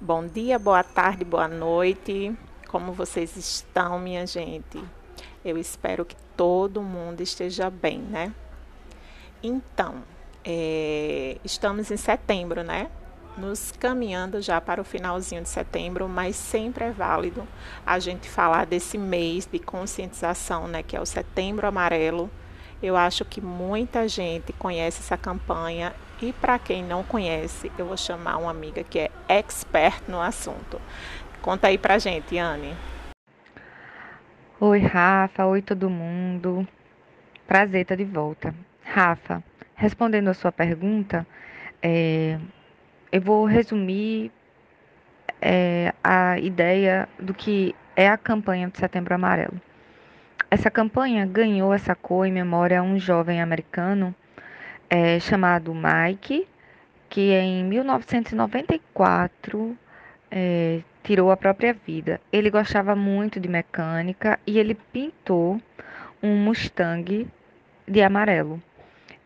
[0.00, 2.32] Bom dia, boa tarde, boa noite.
[2.68, 4.80] Como vocês estão, minha gente?
[5.44, 8.32] Eu espero que todo mundo esteja bem, né?
[9.42, 10.04] Então,
[10.44, 12.88] é, estamos em setembro, né?
[13.36, 17.44] Nos caminhando já para o finalzinho de setembro, mas sempre é válido
[17.84, 20.80] a gente falar desse mês de conscientização, né?
[20.80, 22.30] Que é o Setembro Amarelo.
[22.80, 25.92] Eu acho que muita gente conhece essa campanha
[26.26, 30.80] e para quem não conhece, eu vou chamar uma amiga que é expert no assunto.
[31.40, 32.74] Conta aí pra gente, Anne.
[34.60, 35.46] Oi, Rafa.
[35.46, 36.66] Oi, todo mundo.
[37.46, 38.54] Prazer estar de volta.
[38.82, 39.42] Rafa,
[39.74, 41.26] respondendo a sua pergunta,
[41.80, 42.38] é,
[43.12, 44.32] eu vou resumir
[45.40, 49.60] é, a ideia do que é a campanha de Setembro Amarelo.
[50.50, 54.14] Essa campanha ganhou essa cor em memória a um jovem americano
[54.88, 56.48] é, chamado Mike,
[57.08, 59.76] que em 1994
[60.30, 62.20] é, tirou a própria vida.
[62.32, 65.60] Ele gostava muito de mecânica e ele pintou
[66.22, 67.26] um Mustang
[67.86, 68.62] de amarelo.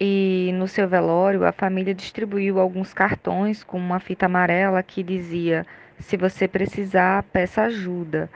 [0.00, 5.66] E no seu velório, a família distribuiu alguns cartões com uma fita amarela que dizia:
[5.98, 8.30] Se você precisar, peça ajuda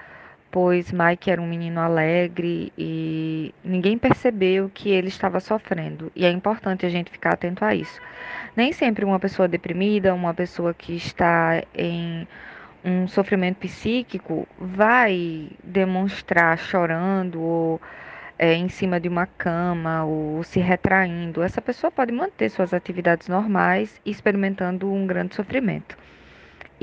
[0.52, 6.12] pois Mike era um menino alegre e ninguém percebeu que ele estava sofrendo.
[6.14, 7.98] E é importante a gente ficar atento a isso.
[8.54, 12.28] Nem sempre uma pessoa deprimida, uma pessoa que está em
[12.84, 17.80] um sofrimento psíquico, vai demonstrar chorando ou
[18.38, 21.42] é, em cima de uma cama ou se retraindo.
[21.42, 25.96] Essa pessoa pode manter suas atividades normais experimentando um grande sofrimento.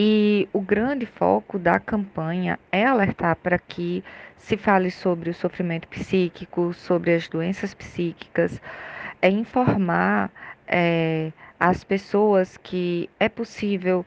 [0.02, 4.02] E o grande foco da campanha é alertar para que
[4.38, 8.62] se fale sobre o sofrimento psíquico, sobre as doenças psíquicas,
[9.22, 10.32] é informar
[10.66, 14.06] é, as pessoas que é possível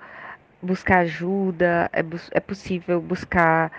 [0.63, 3.71] buscar ajuda, é, é possível buscar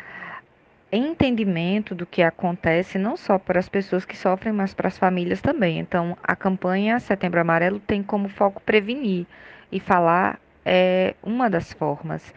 [0.91, 5.41] entendimento do que acontece, não só para as pessoas que sofrem, mas para as famílias
[5.41, 5.79] também.
[5.79, 9.25] Então, a campanha Setembro Amarelo tem como foco prevenir
[9.71, 12.33] e falar é uma das formas.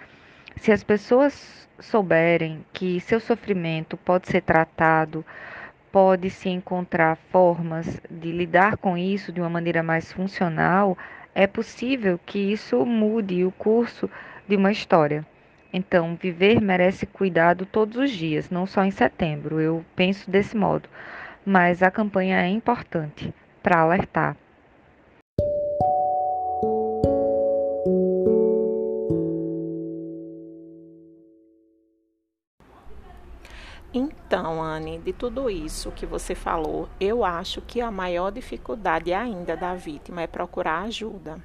[0.57, 5.25] Se as pessoas souberem que seu sofrimento pode ser tratado,
[5.93, 10.97] pode se encontrar formas de lidar com isso de uma maneira mais funcional,
[11.35, 14.11] é possível que isso mude o curso
[14.49, 15.25] de uma história.
[15.73, 19.61] Então, viver merece cuidado todos os dias, não só em setembro.
[19.61, 20.89] Eu penso desse modo.
[21.45, 23.33] Mas a campanha é importante
[23.63, 24.37] para alertar
[34.47, 39.57] Então, Anne, de tudo isso que você falou, eu acho que a maior dificuldade ainda
[39.57, 41.41] da vítima é procurar ajuda.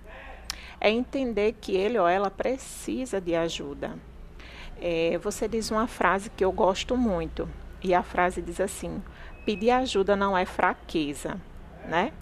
[0.79, 3.97] É entender que ele ou ela precisa de ajuda.
[4.79, 7.49] É, você diz uma frase que eu gosto muito,
[7.81, 9.01] e a frase diz assim:
[9.47, 11.41] pedir ajuda não é fraqueza,
[11.87, 12.13] né?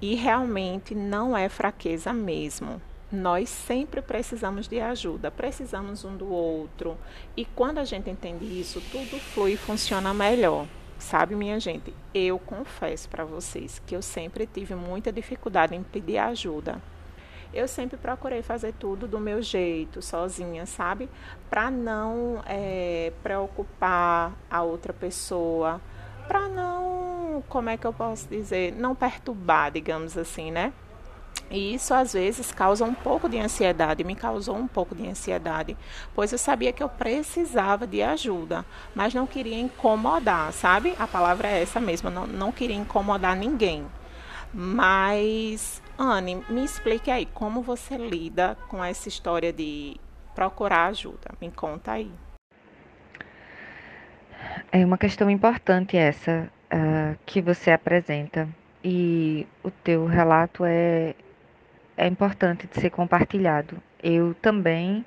[0.00, 2.80] E realmente não é fraqueza mesmo.
[3.14, 6.98] Nós sempre precisamos de ajuda, precisamos um do outro.
[7.36, 10.66] E quando a gente entende isso, tudo flui e funciona melhor.
[10.98, 16.18] Sabe, minha gente, eu confesso para vocês que eu sempre tive muita dificuldade em pedir
[16.18, 16.82] ajuda.
[17.52, 21.08] Eu sempre procurei fazer tudo do meu jeito, sozinha, sabe?
[21.48, 25.80] Para não é, preocupar a outra pessoa,
[26.26, 30.72] para não, como é que eu posso dizer, não perturbar, digamos assim, né?
[31.50, 35.76] E isso às vezes causa um pouco de ansiedade, me causou um pouco de ansiedade,
[36.14, 40.94] pois eu sabia que eu precisava de ajuda, mas não queria incomodar, sabe?
[40.98, 43.86] A palavra é essa mesma, não, não queria incomodar ninguém.
[44.52, 49.96] Mas, Anne, me explique aí como você lida com essa história de
[50.34, 51.30] procurar ajuda.
[51.40, 52.10] Me conta aí.
[54.70, 58.48] É uma questão importante essa uh, que você apresenta.
[58.82, 61.14] E o teu relato é
[61.96, 63.82] é importante de ser compartilhado.
[64.02, 65.04] Eu também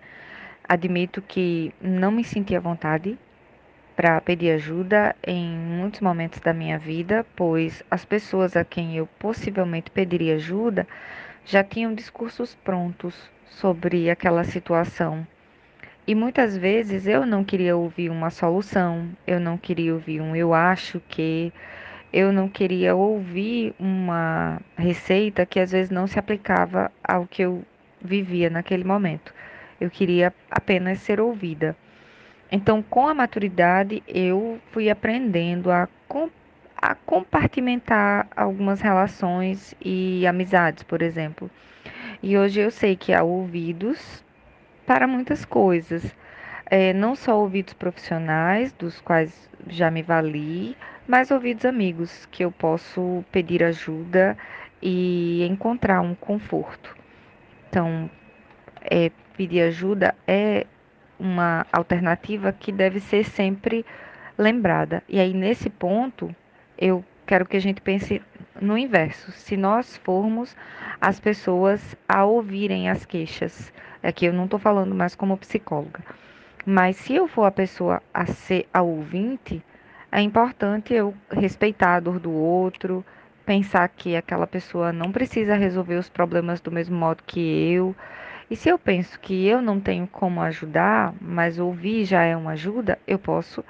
[0.67, 3.17] admito que não me senti à vontade
[3.95, 9.07] para pedir ajuda em muitos momentos da minha vida, pois as pessoas a quem eu
[9.17, 10.87] possivelmente pediria ajuda
[11.43, 13.15] já tinham discursos prontos
[13.49, 15.25] sobre aquela situação.
[16.05, 20.53] E muitas vezes eu não queria ouvir uma solução, eu não queria ouvir um eu
[20.53, 21.51] acho que,
[22.11, 27.63] eu não queria ouvir uma receita que às vezes não se aplicava ao que eu
[28.01, 29.33] vivia naquele momento.
[29.79, 31.75] Eu queria apenas ser ouvida.
[32.51, 35.87] Então, com a maturidade, eu fui aprendendo a,
[36.77, 41.51] a compartimentar algumas relações e amizades, por exemplo.
[42.23, 44.23] E hoje eu sei que há ouvidos
[44.85, 46.15] para muitas coisas.
[46.69, 50.75] É, não só ouvidos profissionais, dos quais já me vali,
[51.07, 54.37] mas ouvidos amigos, que eu posso pedir ajuda
[54.81, 56.95] e encontrar um conforto.
[57.69, 58.09] Então,
[58.81, 60.67] é, pedir ajuda é
[61.19, 63.85] uma alternativa que deve ser sempre
[64.37, 65.01] lembrada.
[65.07, 66.35] E aí, nesse ponto,
[66.77, 68.21] eu quero que a gente pense
[68.61, 69.31] no inverso.
[69.31, 70.55] Se nós formos
[70.99, 73.71] as pessoas a ouvirem as queixas,
[74.03, 76.01] aqui eu não estou falando mais como psicóloga,
[76.65, 79.63] mas se eu for a pessoa a ser a ouvinte,
[80.11, 83.05] é importante eu respeitar a dor do outro,
[83.45, 87.39] pensar que aquela pessoa não precisa resolver os problemas do mesmo modo que
[87.71, 87.95] eu.
[88.49, 92.51] E se eu penso que eu não tenho como ajudar, mas ouvir já é uma
[92.51, 93.63] ajuda, eu posso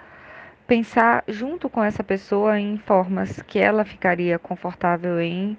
[0.67, 5.57] pensar junto com essa pessoa em formas que ela ficaria confortável em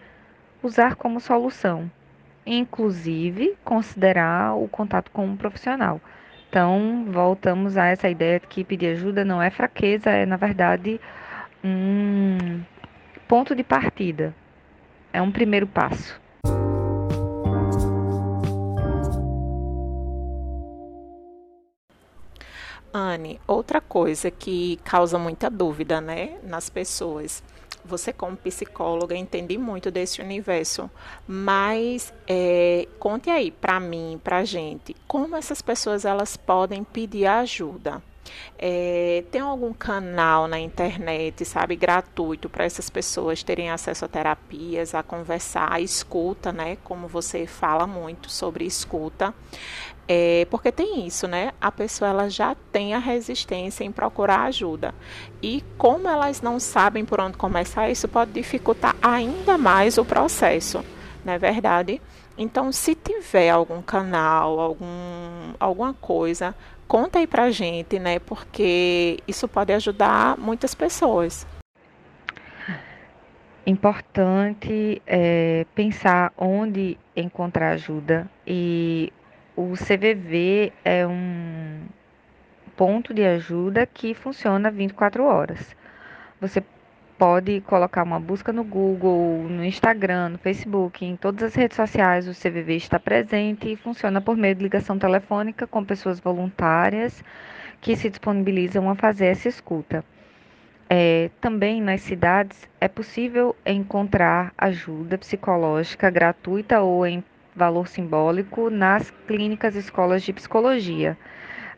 [0.63, 1.91] usar como solução,
[2.47, 6.01] inclusive considerar o contato com um profissional.
[6.49, 10.99] Então, voltamos a essa ideia de que pedir ajuda não é fraqueza, é na verdade
[11.63, 12.63] um
[13.29, 14.35] ponto de partida.
[15.13, 16.19] É um primeiro passo.
[22.93, 27.43] Anne, outra coisa que causa muita dúvida, né, nas pessoas.
[27.85, 30.91] Você, como psicóloga, entende muito desse universo,
[31.27, 38.03] mas é, conte aí para mim, para gente, como essas pessoas elas podem pedir ajuda.
[38.59, 44.95] É, tem algum canal na internet, sabe, gratuito para essas pessoas terem acesso a terapias,
[44.95, 46.77] a conversar, a escuta, né?
[46.85, 49.35] Como você fala muito sobre escuta.
[50.11, 51.53] É, porque tem isso, né?
[51.61, 54.95] A pessoa ela já tem a resistência em procurar ajuda.
[55.43, 60.83] E como elas não sabem por onde começar, isso pode dificultar ainda mais o processo,
[61.23, 62.01] não é verdade?
[62.39, 64.87] Então, se tiver algum canal, algum,
[65.59, 66.55] alguma coisa,
[66.89, 68.19] conta aí pra gente, né?
[68.19, 71.47] Porque isso pode ajudar muitas pessoas.
[73.67, 79.13] Importante é, pensar onde encontrar ajuda e
[79.55, 81.83] o CVV é um
[82.75, 85.77] ponto de ajuda que funciona 24 horas.
[86.41, 86.65] Você
[87.19, 92.29] pode colocar uma busca no Google, no Instagram, no Facebook, em todas as redes sociais,
[92.29, 97.23] o CVV está presente e funciona por meio de ligação telefônica com pessoas voluntárias
[97.81, 100.05] que se disponibilizam a fazer essa escuta.
[100.89, 107.23] É, também nas cidades é possível encontrar ajuda psicológica gratuita ou em
[107.55, 111.19] valor simbólico nas clínicas escolas de psicologia.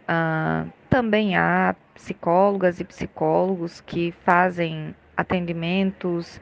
[0.06, 6.40] Ah, também há psicólogas e psicólogos que fazem atendimentos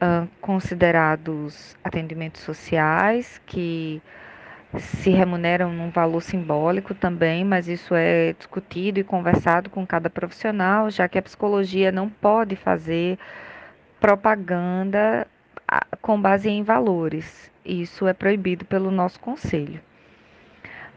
[0.00, 4.02] ah, considerados atendimentos sociais, que
[4.78, 10.90] se remuneram num valor simbólico também, mas isso é discutido e conversado com cada profissional,
[10.90, 13.18] já que a psicologia não pode fazer
[13.98, 15.26] propaganda
[16.02, 17.50] com base em valores.
[17.64, 19.80] Isso é proibido pelo nosso conselho.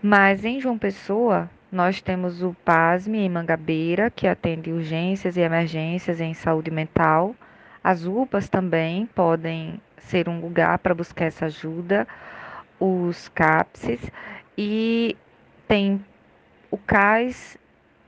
[0.02, 6.19] Mas em João Pessoa, nós temos o PASME em Mangabeira, que atende urgências e emergências
[6.19, 7.36] em saúde mental.
[7.83, 12.07] As UPAs também podem ser um lugar para buscar essa ajuda,
[12.80, 14.00] os CAPSes,
[14.57, 15.16] e
[15.68, 16.04] tem
[16.71, 17.57] o CAIS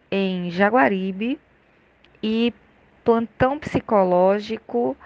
[0.09, 1.39] em Jaguaribe
[2.21, 2.53] e
[3.03, 4.97] plantão psicológico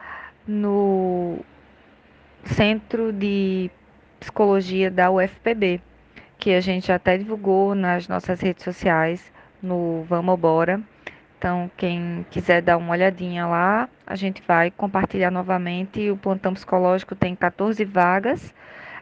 [0.47, 1.39] no
[2.45, 3.69] Centro de
[4.19, 5.81] Psicologia da UFPB,
[6.45, 9.33] que a gente até divulgou nas nossas redes sociais
[9.63, 10.79] no Vamos Bora.
[11.39, 16.11] Então, quem quiser dar uma olhadinha lá, a gente vai compartilhar novamente.
[16.11, 18.53] O plantão psicológico tem 14 vagas,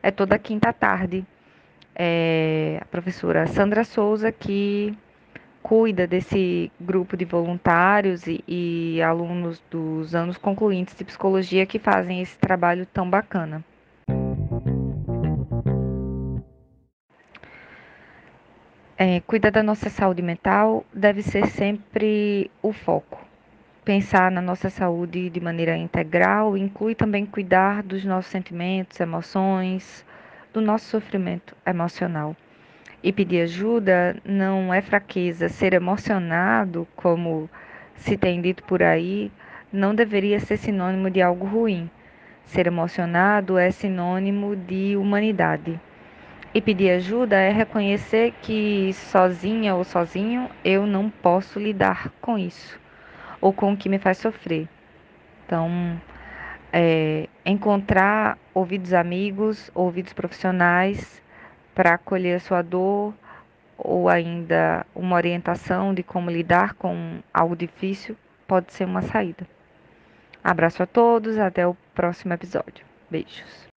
[0.01, 1.25] é toda quinta tarde.
[1.93, 4.97] É a professora Sandra Souza que
[5.61, 12.21] cuida desse grupo de voluntários e, e alunos dos anos concluintes de psicologia que fazem
[12.21, 13.61] esse trabalho tão bacana.
[18.97, 23.19] É, cuidar da nossa saúde mental deve ser sempre o foco.
[23.83, 30.05] Pensar na nossa saúde de maneira integral inclui também cuidar dos nossos sentimentos, emoções,
[30.53, 32.35] do nosso sofrimento emocional
[33.03, 35.49] e pedir ajuda não é fraqueza.
[35.49, 37.49] Ser emocionado, como
[37.95, 39.31] se tem dito por aí,
[39.71, 41.89] não deveria ser sinônimo de algo ruim.
[42.45, 45.79] Ser emocionado é sinônimo de humanidade.
[46.53, 52.79] E pedir ajuda é reconhecer que sozinha ou sozinho eu não posso lidar com isso
[53.41, 54.69] ou com o que me faz sofrer.
[55.45, 55.99] Então,
[56.71, 61.21] é, encontrar ouvidos amigos, ouvidos profissionais
[61.73, 63.13] para acolher a sua dor
[63.77, 68.15] ou ainda uma orientação de como lidar com algo difícil,
[68.47, 69.47] pode ser uma saída.
[70.43, 72.85] Abraço a todos, até o próximo episódio.
[73.09, 73.72] Beijos.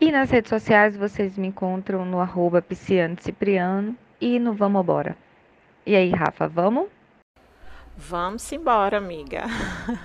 [0.00, 2.64] E nas redes sociais vocês me encontram no arroba
[3.20, 5.14] Cipriano e no Vamos Bora.
[5.84, 6.86] E aí, Rafa, vamos?
[7.98, 9.44] Vamos embora, amiga.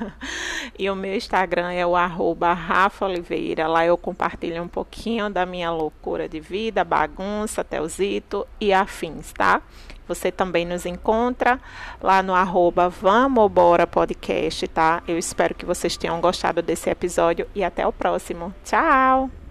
[0.78, 3.68] e o meu Instagram é o arroba Rafa Oliveira.
[3.68, 9.62] Lá eu compartilho um pouquinho da minha loucura de vida, bagunça, telzito e afins, tá?
[10.10, 11.58] Você também nos encontra
[12.04, 15.02] lá no arroba Vamos Bora Podcast, tá?
[15.08, 18.54] Eu espero que vocês tenham gostado desse episódio e até o próximo.
[18.66, 19.45] Tchau!